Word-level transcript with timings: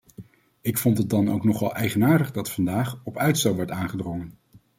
Ik 0.61 0.77
vond 0.77 0.97
het 0.97 1.09
dan 1.09 1.31
ook 1.31 1.43
nogal 1.43 1.73
eigenaardig 1.75 2.31
dat 2.31 2.51
vandaag 2.51 3.01
op 3.03 3.17
uitstel 3.17 3.55
werd 3.55 3.71
aangedrongen. 3.71 4.37